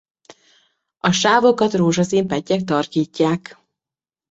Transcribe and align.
A 0.97 1.11
sávokat 1.11 1.73
rózsaszín 1.73 2.27
pettyek 2.27 2.63
tarkítják. 2.63 3.57